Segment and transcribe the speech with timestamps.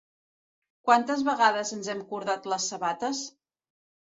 [0.87, 3.23] Quantes vegades ens hem cordat les sabates?